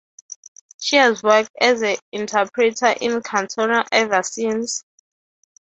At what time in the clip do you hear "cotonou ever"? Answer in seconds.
3.21-4.23